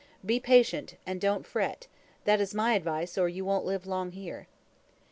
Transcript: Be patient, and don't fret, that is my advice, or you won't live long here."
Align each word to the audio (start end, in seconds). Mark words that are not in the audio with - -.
Be 0.25 0.39
patient, 0.39 0.95
and 1.05 1.21
don't 1.21 1.45
fret, 1.45 1.85
that 2.23 2.41
is 2.41 2.55
my 2.55 2.73
advice, 2.73 3.19
or 3.19 3.29
you 3.29 3.45
won't 3.45 3.65
live 3.65 3.85
long 3.85 4.13
here." 4.13 4.47